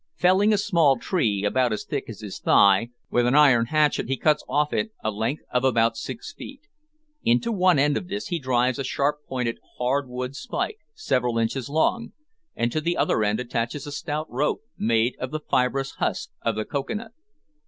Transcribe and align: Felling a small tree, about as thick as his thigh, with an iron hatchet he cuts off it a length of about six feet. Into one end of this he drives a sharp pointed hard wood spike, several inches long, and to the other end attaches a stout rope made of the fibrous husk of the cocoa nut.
Felling 0.15 0.51
a 0.51 0.57
small 0.57 0.97
tree, 0.97 1.43
about 1.45 1.71
as 1.71 1.83
thick 1.83 2.09
as 2.09 2.21
his 2.21 2.39
thigh, 2.39 2.89
with 3.11 3.27
an 3.27 3.35
iron 3.35 3.67
hatchet 3.67 4.07
he 4.09 4.17
cuts 4.17 4.43
off 4.49 4.73
it 4.73 4.89
a 5.03 5.11
length 5.11 5.43
of 5.51 5.63
about 5.63 5.95
six 5.95 6.33
feet. 6.33 6.61
Into 7.23 7.51
one 7.51 7.77
end 7.77 7.95
of 7.95 8.07
this 8.07 8.29
he 8.29 8.39
drives 8.39 8.79
a 8.79 8.83
sharp 8.83 9.17
pointed 9.29 9.59
hard 9.77 10.09
wood 10.09 10.35
spike, 10.35 10.79
several 10.95 11.37
inches 11.37 11.69
long, 11.69 12.13
and 12.55 12.71
to 12.71 12.81
the 12.81 12.97
other 12.97 13.23
end 13.23 13.39
attaches 13.39 13.85
a 13.85 13.91
stout 13.91 14.25
rope 14.31 14.61
made 14.75 15.15
of 15.19 15.29
the 15.29 15.39
fibrous 15.39 15.91
husk 15.91 16.31
of 16.41 16.55
the 16.55 16.65
cocoa 16.65 16.95
nut. 16.95 17.11